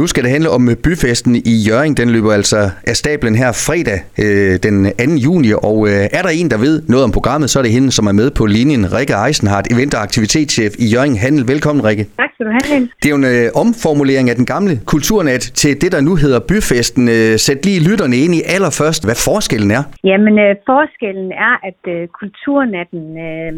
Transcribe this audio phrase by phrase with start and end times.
[0.00, 1.92] Nu skal det handle om byfesten i Jøring.
[2.00, 2.60] Den løber altså
[2.90, 5.24] af stablen her fredag øh, den 2.
[5.26, 7.90] juni, og øh, er der en, der ved noget om programmet, så er det hende,
[7.98, 11.42] som er med på linjen, Rikke Eisenhardt, event- og aktivitetschef i Jøring Handel.
[11.52, 12.04] Velkommen, Rikke.
[12.22, 12.90] Tak skal du have, Niels.
[13.00, 16.40] Det er jo en øh, omformulering af den gamle kulturnat til det, der nu hedder
[16.50, 17.04] byfesten.
[17.16, 19.82] Øh, sæt lige lytterne ind i allerførst, hvad forskellen er.
[20.10, 23.52] Jamen, øh, forskellen er, at øh, kulturnatten øh,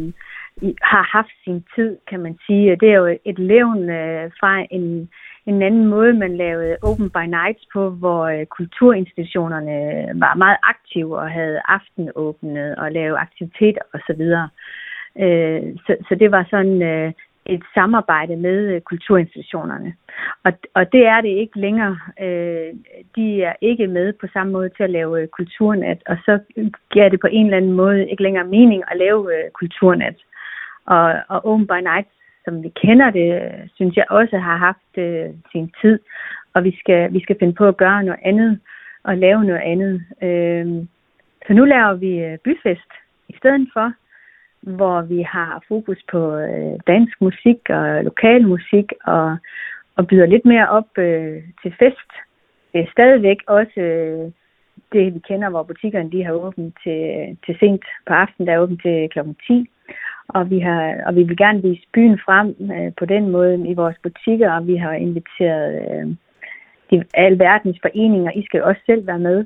[0.92, 2.64] har haft sin tid, kan man sige.
[2.82, 4.86] Det er jo et levn øh, fra en
[5.46, 9.76] en anden måde, man lavede Open by Nights på, hvor øh, kulturinstitutionerne
[10.10, 14.22] øh, var meget aktive og havde aftenåbnet og lavede aktiviteter osv.
[15.24, 17.12] Øh, så, så det var sådan
[17.46, 19.94] et samarbejde med kulturinstitutionerne.
[20.44, 21.98] Og, og det er det ikke længere.
[23.16, 26.38] De er ikke med på samme måde til at lave kulturnat, og så
[26.92, 30.16] giver det på en eller anden måde ikke længere mening at lave kulturnat.
[30.86, 32.15] Og, og Open by Nights
[32.46, 33.30] som vi kender det,
[33.74, 35.98] synes jeg også har haft øh, sin tid.
[36.54, 38.60] Og vi skal, vi skal finde på at gøre noget andet
[39.02, 39.94] og lave noget andet.
[40.22, 40.66] Øh,
[41.46, 42.90] så nu laver vi øh, byfest
[43.28, 43.92] i stedet for,
[44.60, 49.36] hvor vi har fokus på øh, dansk musik og lokal musik og,
[49.96, 52.10] og byder lidt mere op øh, til fest.
[52.72, 54.32] Det er stadigvæk også øh,
[54.92, 58.54] det, vi kender, hvor butikkerne de har åbent til, øh, til sent på aftenen, der
[58.54, 59.70] er åbent til klokken 10
[60.28, 63.74] og vi, har, og vi vil gerne vise byen frem øh, på den måde i
[63.74, 66.06] vores butikker, og vi har inviteret øh,
[66.90, 69.44] de, alverdens foreninger, I skal også selv være med,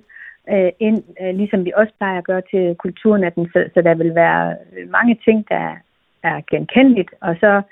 [0.52, 4.14] øh, ind, øh, ligesom vi også plejer at gøre til kulturnatten, så, så der vil
[4.14, 4.56] være
[4.90, 5.76] mange ting, der
[6.22, 7.62] er genkendeligt, og så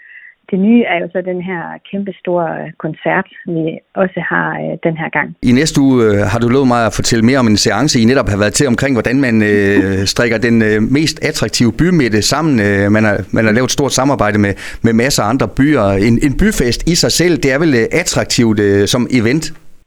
[0.51, 2.49] det nye er jo så den her kæmpe store
[2.85, 5.29] koncert, vi også har øh, den her gang.
[5.43, 8.05] I næste uge øh, har du lovet mig at fortælle mere om en seance, I
[8.05, 12.55] netop har været til omkring, hvordan man øh, strikker den øh, mest attraktive bymidte sammen.
[12.67, 14.53] Øh, man, har, man har lavet et stort samarbejde med,
[14.87, 15.87] med masser af andre byer.
[16.09, 19.45] En, en byfest i sig selv, det er vel øh, attraktivt øh, som event?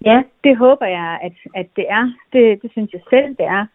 [0.09, 2.05] Ja, det håber jeg, at, at det er.
[2.33, 3.65] Det, det synes jeg selv, det er.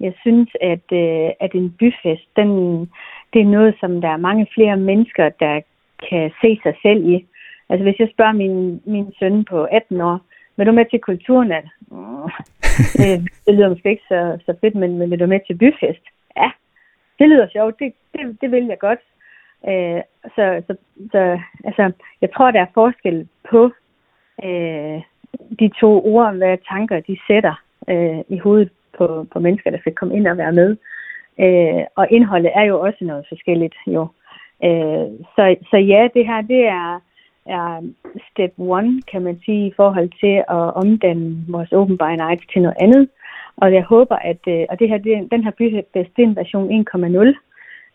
[0.00, 2.50] Jeg synes, at, øh, at en byfest, den,
[3.32, 5.60] det er noget, som der er mange flere mennesker, der
[6.10, 7.26] kan se sig selv i.
[7.68, 10.20] Altså hvis jeg spørger min, min søn på 18 år,
[10.56, 11.64] vil du med til kulturnat?
[11.90, 12.28] Mm,
[12.98, 16.04] det, det lyder måske ikke så, så fedt, men, men vil du med til byfest?
[16.36, 16.50] Ja,
[17.18, 18.98] det lyder sjovt, det, det, det vil jeg godt.
[19.68, 20.00] Øh,
[20.34, 20.76] så, så,
[21.12, 23.70] så altså, jeg tror, der er forskel på
[24.44, 25.00] øh,
[25.60, 27.54] de to ord, hvad tanker de sætter
[27.88, 30.76] øh, i hovedet på, på mennesker, der skal komme ind og være med.
[31.40, 34.08] Øh, og indholdet er jo også noget forskelligt, jo.
[34.64, 37.00] Øh, så, så ja, det her det er,
[37.46, 37.80] er
[38.30, 42.62] step one, kan man sige, i forhold til at omdanne vores Open by Night til
[42.62, 43.08] noget andet.
[43.56, 46.36] Og jeg håber, at øh, og det her, det, den her byfest, det er en
[46.36, 47.38] version 1.0.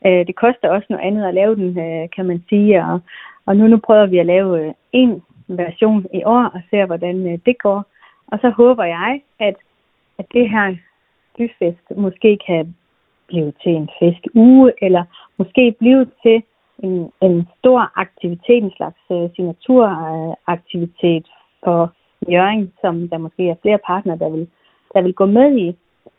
[0.05, 2.85] Øh, det koster også noget andet at lave den, øh, kan man sige.
[2.85, 2.99] Og,
[3.45, 7.41] og nu, nu prøver vi at lave øh, en version i år og ser, hvordan
[7.45, 7.85] det går.
[8.27, 9.55] Og så håber jeg, at,
[10.19, 10.75] at det her
[11.37, 12.75] byfest måske kan
[13.27, 15.03] blive til en festuge, eller
[15.37, 16.43] måske blive til
[16.83, 21.25] en, en stor aktivitet, en slags uh, signaturaktivitet
[21.63, 21.91] for
[22.31, 24.47] Jørgen, som der måske er flere partnere, der vil,
[24.93, 25.75] der vil gå med i.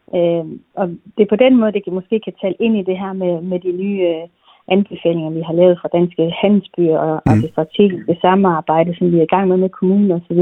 [0.06, 2.98] Uh, og det er på den måde, det kan, måske kan tale ind i det
[2.98, 4.28] her med, med de nye uh,
[4.68, 7.32] anbefalinger, vi har lavet fra danske handelsbyer og, mm.
[7.32, 10.40] og det strategiske samarbejde, som vi er i gang med med kommunen osv.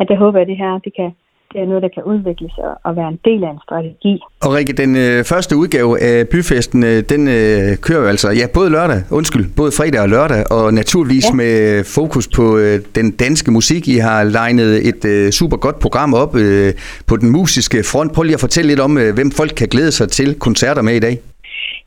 [0.00, 1.10] At jeg håber, at det her det kan,
[1.52, 2.52] det er noget, der kan udvikles
[2.84, 4.14] og være en del af en strategi.
[4.44, 8.46] Og Rikke, den øh, første udgave af byfesten, øh, den øh, kører jo altså, ja,
[8.58, 11.36] både lørdag, undskyld, både fredag og lørdag, og naturligvis ja.
[11.42, 11.54] med
[11.96, 13.82] fokus på øh, den danske musik.
[13.88, 16.70] I har legnet et øh, super godt program op øh,
[17.08, 18.10] på den musiske front.
[18.14, 20.94] Prøv lige at fortælle lidt om, øh, hvem folk kan glæde sig til koncerter med
[21.00, 21.16] i dag.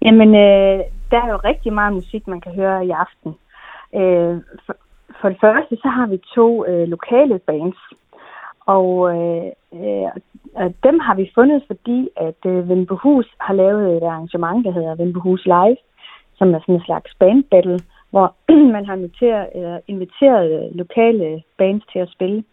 [0.06, 0.78] Jamen, øh,
[1.12, 3.32] der er jo rigtig meget musik, man kan høre i aften.
[4.00, 4.34] Øh,
[4.66, 4.74] for,
[5.20, 7.80] for det første, så har vi to øh, lokale bands,
[8.66, 14.66] og øh, øh, dem har vi fundet, fordi at øh, Vindbohus har lavet et arrangement,
[14.66, 15.78] der hedder Vindbohus Live,
[16.36, 17.80] som er sådan en slags band battle,
[18.10, 18.36] hvor
[18.76, 22.44] man har inviteret, øh, inviteret øh, lokale bands til at spille.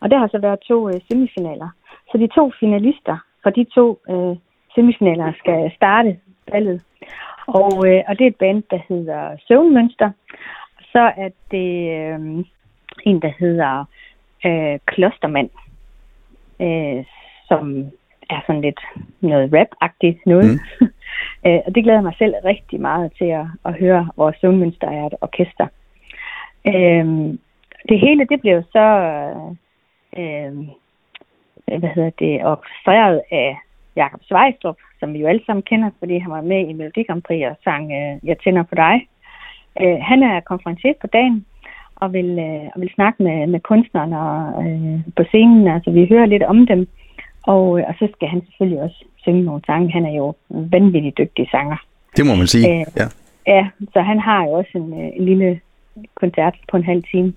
[0.00, 1.68] Og der har så været to øh, semifinaler.
[2.10, 4.36] Så de to finalister fra de to øh,
[4.74, 6.18] semifinaler skal starte
[6.52, 6.82] ballet.
[7.46, 10.10] Og, øh, og det er et band, der hedder Søvnmønster.
[10.92, 12.44] Så er det øh,
[13.04, 13.84] en, der hedder
[14.44, 15.50] øh, Klostermand
[16.60, 17.04] øh,
[17.48, 17.90] som
[18.30, 18.80] er sådan lidt
[19.20, 20.60] noget rap-agtigt noget.
[20.80, 20.86] Mm.
[21.46, 24.08] øh, og det glæder mig selv rigtig meget til at, at høre.
[24.16, 25.66] Vores søvnmønster er et orkester.
[26.66, 27.06] Øh,
[27.88, 28.86] det hele, det blev så
[30.16, 30.52] øh,
[31.78, 33.58] hvad hedder det, orkestreret af
[33.96, 37.22] Jakob Svejstrup, som vi jo alle sammen kender, fordi han var med i Melodi Grand
[37.22, 39.08] Prix og sang øh, Jeg tænder på dig.
[39.82, 41.46] Øh, han er konferencier på dagen,
[42.00, 45.68] og vil, øh, og vil snakke med, med kunstnerne og, øh, på scenen.
[45.68, 46.88] Altså, vi hører lidt om dem,
[47.42, 49.92] og, øh, og så skal han selvfølgelig også synge nogle sange.
[49.92, 51.76] Han er jo vanvittigt dygtig sanger.
[52.16, 53.06] Det må man sige, øh, ja.
[53.46, 55.60] Ja, så han har jo også en, øh, en lille
[56.14, 57.32] koncert på en halv time.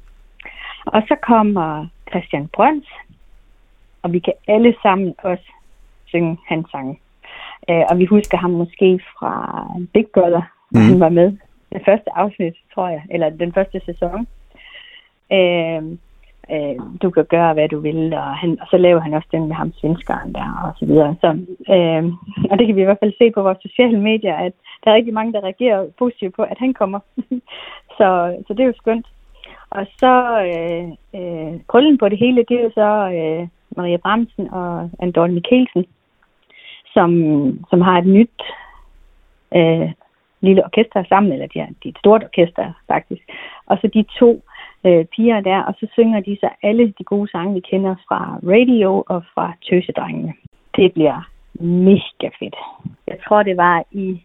[0.86, 2.88] Og så kommer Christian Brøns,
[4.02, 5.48] og vi kan alle sammen også
[6.06, 7.00] synge hans sange.
[7.70, 9.34] Øh, og vi husker ham måske fra
[9.94, 10.42] Big Brother,
[10.72, 10.82] mm.
[10.82, 11.38] han var med.
[11.74, 14.28] Det første afsnit, tror jeg, eller den første sæson.
[15.38, 15.82] Øh,
[16.54, 19.48] øh, du kan gøre, hvad du vil, og, han, og så laver han også den
[19.48, 21.16] med ham svenskeren der, og så videre.
[21.22, 21.28] Så,
[21.76, 22.04] øh,
[22.52, 24.96] og det kan vi i hvert fald se på vores sociale medier, at der er
[24.96, 27.00] rigtig mange, der reagerer positivt på, at han kommer.
[27.98, 28.08] så,
[28.48, 29.08] så det er jo skønt.
[29.70, 30.14] Og så
[30.52, 30.88] øh,
[31.20, 33.48] øh, krøllen på det hele, det er jo så øh,
[33.78, 35.86] Maria Bramsen og Andorne Mikkelsen,
[36.94, 37.12] som,
[37.70, 38.42] som har et nyt
[39.56, 39.92] øh,
[40.42, 43.24] lille orkester sammen, eller de har, de er et stort orkester faktisk.
[43.66, 44.42] Og så de to
[44.86, 48.40] øh, piger der, og så synger de så alle de gode sange, vi kender fra
[48.44, 50.34] radio og fra Tøsedrengene.
[50.76, 51.30] Det bliver
[51.60, 52.56] mega fedt.
[53.08, 54.24] Jeg tror, det var i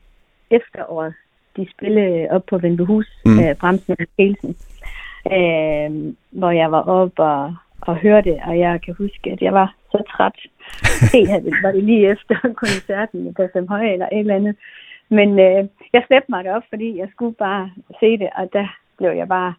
[0.50, 1.14] efteråret,
[1.56, 3.38] de spillede op på Vindbehus, mm.
[3.38, 4.56] øh, Bremsen og Kelsen,
[5.37, 9.75] øh, hvor jeg var op og, og hørte, og jeg kan huske, at jeg var
[9.93, 10.38] så træt.
[11.12, 14.56] Helt var det lige efter koncerten på Fem Høje eller et eller andet.
[15.08, 17.70] Men øh, jeg slæbte mig op, fordi jeg skulle bare
[18.00, 18.67] se det, og der
[18.99, 19.55] blev jeg bare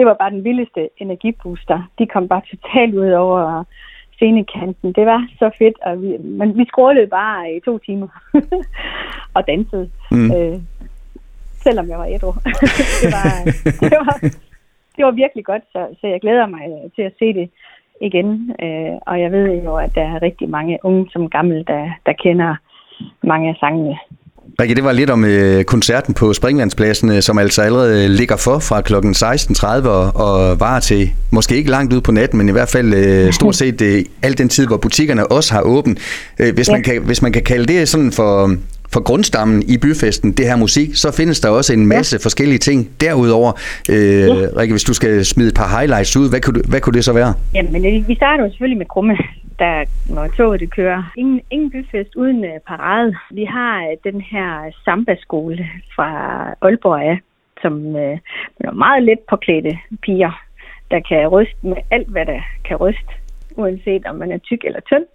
[0.00, 1.78] det var bare den vildeste energibooster.
[1.98, 3.64] De kom bare totalt ud over
[4.14, 4.92] scenekanten.
[4.92, 8.08] Det var så fedt, og vi, men vi skrålede bare i to timer
[9.36, 9.90] og dansede.
[10.10, 10.30] Mm.
[10.34, 10.58] Øh,
[11.64, 12.32] selvom jeg var ædru.
[13.02, 13.28] det, var,
[13.90, 14.16] det, var,
[14.96, 16.62] det var virkelig godt, så, så jeg glæder mig
[16.96, 17.50] til at se det
[18.00, 18.54] igen.
[18.62, 22.12] Øh, og jeg ved jo, at der er rigtig mange unge som gamle, der, der
[22.12, 22.56] kender
[23.22, 23.98] mange af sangene.
[24.60, 28.58] Rikke, det var lidt om øh, koncerten på Springlandspladsen, øh, som altså allerede ligger for
[28.58, 28.94] fra kl.
[28.94, 32.94] 16.30 og, og varer til måske ikke langt ud på natten, men i hvert fald
[32.94, 35.98] øh, stort set øh, al den tid, hvor butikkerne også har åbent.
[36.38, 36.72] Øh, hvis, ja.
[36.72, 38.56] man kan, hvis man kan kalde det sådan for,
[38.92, 42.24] for grundstammen i byfesten, det her musik, så findes der også en masse ja.
[42.24, 43.52] forskellige ting derudover.
[43.88, 44.26] Øh, ja.
[44.56, 47.12] Rikke, hvis du skal smide et par highlights ud, hvad kunne, hvad kunne det så
[47.12, 47.34] være?
[47.54, 49.16] Jamen, vi starter jo selvfølgelig med krumme
[49.60, 49.84] der,
[50.14, 51.02] når toget det kører.
[51.16, 53.16] Ingen, ingen byfest uden uh, parade.
[53.30, 56.08] Vi har uh, den her samba-skole fra
[56.60, 57.20] Aalborg af,
[57.62, 58.18] som uh,
[58.60, 60.34] er meget let påklædte piger,
[60.90, 63.12] der kan ryste med alt, hvad der kan ryste,
[63.56, 65.06] uanset om man er tyk eller tynd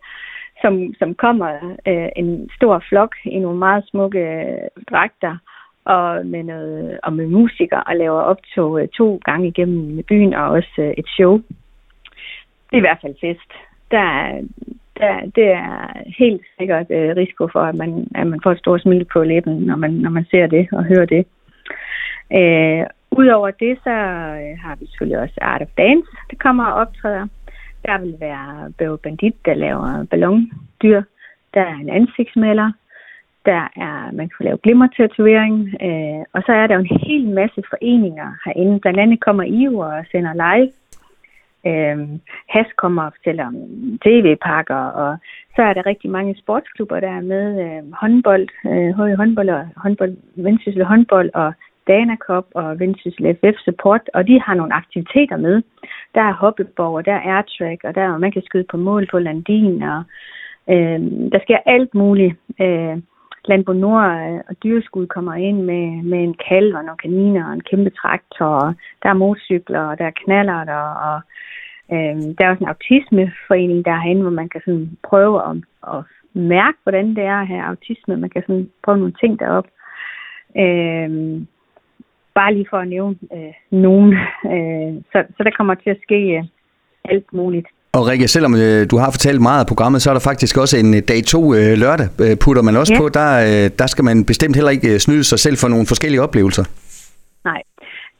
[0.61, 1.51] som, som kommer
[1.89, 5.37] uh, en stor flok i nogle meget smukke uh, dragter
[5.85, 10.93] og med, noget, og med musikere og laver optog to gange igennem byen og også
[10.97, 11.37] et show.
[12.69, 13.51] Det er i hvert fald fest
[13.95, 14.09] der,
[14.99, 15.73] der, det er
[16.17, 19.53] helt sikkert øh, risiko for, at man, at man får et stort smil på læben,
[19.69, 21.23] når man, når man ser det og hører det.
[22.37, 23.95] Øh, Udover det, så
[24.41, 27.27] øh, har vi selvfølgelig også Art of Dance, der kommer og optræder.
[27.85, 31.01] Der vil være Bøve Bandit, der laver ballondyr.
[31.53, 32.71] Der er en ansigtsmaler.
[33.45, 35.55] Der er, man kan lave glimmertatovering.
[35.81, 38.79] Øh, og så er der jo en hel masse foreninger herinde.
[38.79, 40.71] Blandt andet kommer IO og sender live
[41.67, 41.97] Øh,
[42.49, 43.55] Has kommer og fortæller om
[44.05, 45.17] tv-pakker, og
[45.55, 50.13] så er der rigtig mange sportsklubber, der er med øh, håndbold, øh, håndbold og håndbold,
[50.35, 51.53] Vendsyssel håndbold og
[51.87, 55.61] Dana Cup og Vendsyssel FF Support, og de har nogle aktiviteter med.
[56.15, 59.83] Der er hoppeborg, der er airtrack, og der man kan skyde på mål på landin,
[59.83, 60.03] og
[60.69, 60.99] øh,
[61.31, 62.35] der sker alt muligt.
[62.61, 62.97] Øh,
[63.47, 67.53] Landbrug Nord øh, og dyreskud kommer ind med, med en kalv og nogle kaniner og
[67.53, 68.73] en kæmpe traktor, og
[69.03, 71.21] der er motorcykler, og der er knaller der, og
[71.91, 75.57] Øh, der er også en autismeforening derhen, hvor man kan sådan prøve at,
[75.93, 78.17] at mærke, hvordan det er at have autisme.
[78.17, 79.67] Man kan sådan prøve nogle ting derop.
[80.57, 81.09] Øh,
[82.33, 84.13] bare lige for at nævne øh, nogen.
[84.55, 86.43] Øh, så, så der kommer til at ske øh,
[87.05, 87.67] alt muligt.
[87.97, 90.75] Og Rikke, selvom øh, du har fortalt meget af programmet, så er der faktisk også
[90.83, 92.99] en øh, dag to øh, lørdag, øh, putter man også ja.
[92.99, 93.05] på.
[93.19, 96.65] Der, øh, der skal man bestemt heller ikke snyde sig selv for nogle forskellige oplevelser.
[97.49, 97.61] Nej,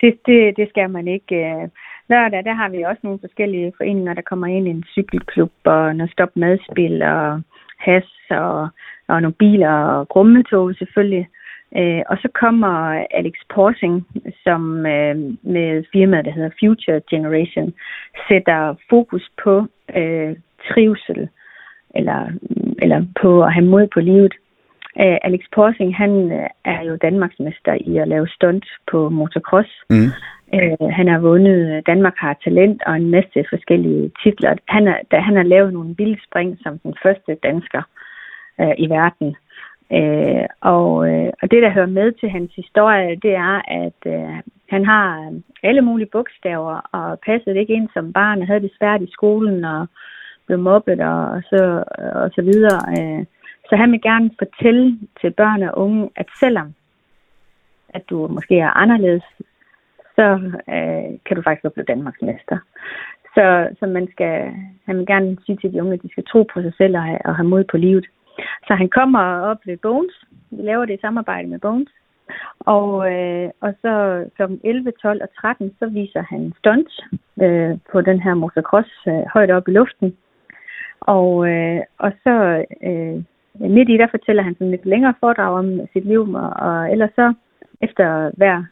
[0.02, 1.36] det, det, det skal man ikke.
[1.46, 1.64] Øh,
[2.12, 5.96] lørdag, der har vi også nogle forskellige foreninger, der kommer ind i en cykelklub og
[5.96, 7.42] noget stop madspil og
[7.88, 8.58] has og,
[9.12, 11.26] og nogle biler og grummetog selvfølgelig.
[11.78, 14.08] Øh, og så kommer Alex Porsing,
[14.44, 15.16] som øh,
[15.56, 17.74] med firmaet, der hedder Future Generation,
[18.28, 20.36] sætter fokus på øh,
[20.70, 21.30] trivsel
[21.96, 22.28] eller,
[22.80, 24.34] eller på at have mod på livet.
[25.00, 29.70] Øh, Alex Porsing, han øh, er jo Danmarksmester i at lave stunt på motocross.
[29.90, 30.10] Mm.
[30.54, 34.56] Øh, han har vundet Danmark har talent og en masse forskellige titler.
[34.68, 37.82] Han, er, han har lavet nogle vilde spring som den første dansker
[38.62, 39.36] øh, i verden.
[39.94, 44.38] Øh, og, øh, og det, der hører med til hans historie, det er, at øh,
[44.70, 48.78] han har øh, alle mulige bogstaver, og passede ikke ind som barn, og havde det
[48.78, 49.88] svært i skolen, og
[50.46, 52.80] blev mobbet, og, og, så, og så videre.
[52.98, 53.26] Øh,
[53.70, 56.74] så han vil gerne fortælle til børn og unge, at selvom
[57.96, 59.24] at du måske er anderledes,
[60.16, 60.28] så
[60.76, 62.58] øh, kan du faktisk godt blive Danmarks mester.
[63.36, 63.46] Så,
[63.80, 64.36] så man skal,
[64.86, 67.04] han vil gerne sige til de unge, at de skal tro på sig selv og
[67.04, 68.06] have, og have mod på livet.
[68.68, 70.16] Så han kommer op ved Bones.
[70.52, 71.90] Vi laver det i samarbejde med Bones.
[72.60, 74.42] Og, øh, og så kl.
[74.64, 77.00] 11, 12 og 13, så viser han stunts
[77.42, 80.18] øh, på den her motocross øh, højt op i luften.
[81.00, 83.24] Og, øh, og så øh,
[83.70, 87.12] midt i, der fortæller han sådan lidt længere foredrag om sit liv, og, og ellers
[87.16, 87.34] så
[87.82, 88.64] efter hver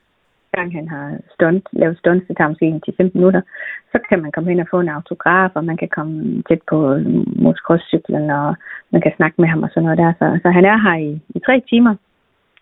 [0.55, 3.41] gang han har stunt, lavet stunts, det tager måske 10-15 minutter,
[3.91, 6.13] så kan man komme hen og få en autograf, og man kan komme
[6.47, 6.77] tæt på
[7.45, 8.55] motocrosscyklen, og
[8.93, 10.11] man kan snakke med ham og sådan noget der.
[10.19, 11.93] Så, så han er her i, i tre timer,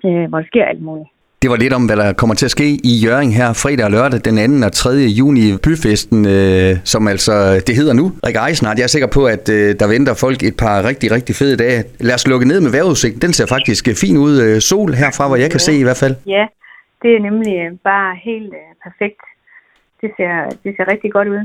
[0.05, 1.10] øh, hvor der sker alt muligt.
[1.41, 3.91] Det var lidt om, hvad der kommer til at ske i Jøring her fredag og
[3.91, 4.65] lørdag den 2.
[4.65, 4.89] og 3.
[5.19, 7.33] juni i byfesten, øh, som altså
[7.67, 8.05] det hedder nu.
[8.27, 11.36] Rikke Eisnart, jeg er sikker på, at øh, der venter folk et par rigtig, rigtig
[11.36, 11.83] fede dage.
[12.00, 13.21] Lad os lukke ned med vejrudsigten.
[13.21, 14.33] Den ser faktisk øh, fin ud.
[14.41, 16.15] Øh, sol herfra, hvor jeg kan se i hvert fald.
[16.27, 16.45] Ja,
[17.01, 19.22] det er nemlig øh, bare helt øh, perfekt.
[20.01, 21.43] Det ser, det ser rigtig godt ud.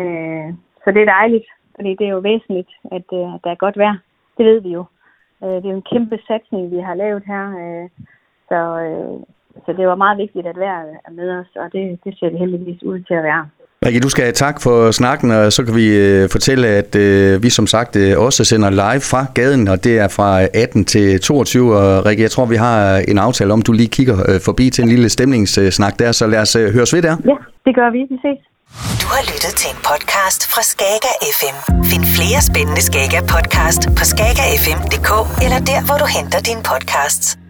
[0.00, 0.48] Øh,
[0.84, 3.96] så det er dejligt, fordi det er jo væsentligt, at øh, der er godt vejr.
[4.38, 4.84] Det ved vi jo.
[5.42, 7.44] Øh, det er jo en kæmpe satsning, vi har lavet her.
[7.62, 7.88] Øh,
[8.48, 9.16] så, øh,
[9.66, 12.38] så det var meget vigtigt, at vejret er med os, og det, det ser det
[12.38, 13.48] heldigvis ud til at være.
[13.84, 17.42] Rikke, du skal have tak for snakken, og så kan vi øh, fortælle, at øh,
[17.42, 21.20] vi som sagt øh, også sender live fra gaden, og det er fra 18 til
[21.20, 21.76] 22.
[21.76, 24.82] Og Rikke, jeg tror, vi har en aftale om, du lige kigger øh, forbi til
[24.82, 27.16] en lille stemningssnak der, så lad os øh, høres ved der.
[27.24, 27.36] Ja,
[27.66, 27.98] det gør vi.
[27.98, 28.40] Vi ses.
[29.02, 31.56] Du har lyttet til en podcast fra Skager FM.
[31.90, 35.10] Find flere spændende Skager podcast på skagerfm.dk
[35.44, 37.43] eller der, hvor du henter dine podcasts.